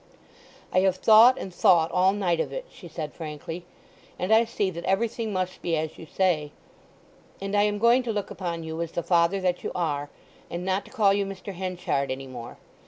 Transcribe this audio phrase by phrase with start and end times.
[0.73, 3.65] "I have thought and thought all night of it," she said frankly.
[4.17, 6.51] "And I see that everything must be as you say.
[7.39, 10.09] And I am going to look upon you as the father that you are,
[10.49, 11.53] and not to call you Mr.
[11.53, 12.57] Henchard any more.